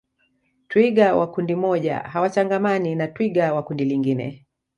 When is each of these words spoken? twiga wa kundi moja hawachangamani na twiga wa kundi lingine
twiga 0.67 1.15
wa 1.15 1.27
kundi 1.31 1.55
moja 1.55 1.99
hawachangamani 1.99 2.95
na 2.95 3.07
twiga 3.07 3.53
wa 3.53 3.63
kundi 3.63 3.85
lingine 3.85 4.45